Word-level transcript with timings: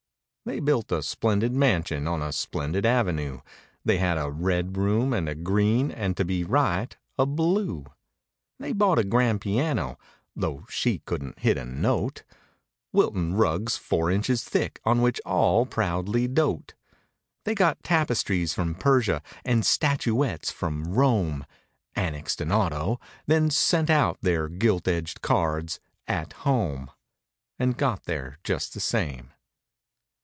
They 0.43 0.59
built 0.59 0.91
a 0.91 1.03
splendid 1.03 1.53
mansion 1.53 2.07
on 2.07 2.23
a 2.23 2.33
splendid 2.33 2.83
avenue. 2.83 3.41
They 3.85 3.99
had 3.99 4.17
a 4.17 4.31
"red" 4.31 4.75
room 4.75 5.13
and 5.13 5.29
a 5.29 5.35
"green" 5.35 5.91
and 5.91 6.17
to 6.17 6.25
be 6.25 6.43
right, 6.43 6.97
a 7.15 7.27
"blue." 7.27 7.81
^ 7.83 7.87
They 8.59 8.73
bought 8.73 8.97
a 8.97 9.03
grand 9.03 9.39
piano 9.41 9.99
(though 10.35 10.65
she 10.67 10.97
couldn't 11.05 11.39
hit 11.39 11.59
a 11.59 11.63
note) 11.63 12.23
Wilton 12.91 13.35
rugs 13.35 13.77
four 13.77 14.09
inches 14.09 14.43
thick 14.43 14.81
on 14.83 15.03
which 15.03 15.21
all 15.27 15.67
proudly 15.67 16.27
dote. 16.27 16.73
They 17.45 17.53
got 17.53 17.83
tapestries 17.83 18.51
from 18.51 18.73
Persia 18.73 19.21
and 19.45 19.63
statuettes 19.63 20.49
from 20.49 20.85
Rome, 20.85 21.45
Annexed 21.95 22.41
an 22.41 22.51
auto—then 22.51 23.51
sent 23.51 23.91
out 23.91 24.17
their 24.21 24.49
gilt 24.49 24.87
edged 24.87 25.21
cards—"At 25.21 26.33
home." 26.33 26.89
And 27.59 27.77
got 27.77 28.03
there 28.05 28.39
just 28.43 28.73
the 28.73 28.79
same. 28.81 29.29